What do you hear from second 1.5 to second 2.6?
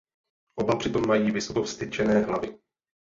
vztyčené hlavy.